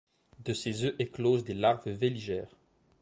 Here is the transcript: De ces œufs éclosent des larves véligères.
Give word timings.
De 0.43 0.53
ces 0.55 0.83
œufs 0.83 0.95
éclosent 0.97 1.43
des 1.43 1.53
larves 1.53 1.87
véligères. 1.87 2.55